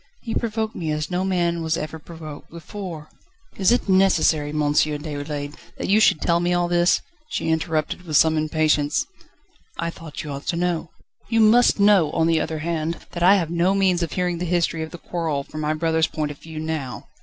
He 0.23 0.33
provoked 0.33 0.75
me 0.75 0.89
as 0.91 1.11
no 1.11 1.23
man 1.23 1.61
was 1.61 1.77
ever 1.77 1.99
provoked 1.99 2.49
before..." 2.49 3.07
"Is 3.57 3.71
it 3.71 3.87
necessary, 3.87 4.49
M. 4.49 4.59
Déroulède, 4.63 5.53
that 5.77 5.89
you 5.89 5.99
should 5.99 6.21
tell 6.21 6.39
me 6.39 6.53
all 6.55 6.67
this?" 6.67 7.01
she 7.29 7.49
interrupted 7.49 7.99
him 8.01 8.07
with 8.07 8.17
some 8.17 8.35
impatience. 8.35 9.05
"I 9.77 9.91
thought 9.91 10.23
you 10.23 10.31
ought 10.31 10.47
to 10.47 10.55
know." 10.55 10.89
"You 11.29 11.39
must 11.39 11.79
know, 11.79 12.09
on 12.13 12.25
the 12.25 12.41
other 12.41 12.57
hand, 12.65 13.05
that 13.11 13.21
I 13.21 13.35
have 13.35 13.51
no 13.51 13.75
means 13.75 14.01
of 14.01 14.13
hearing 14.13 14.39
the 14.39 14.45
history 14.45 14.81
of 14.81 14.89
the 14.89 14.97
quarrel 14.97 15.43
from 15.43 15.61
my 15.61 15.75
brother's 15.75 16.07
point 16.07 16.31
of 16.31 16.39
view 16.39 16.59
now." 16.59 17.07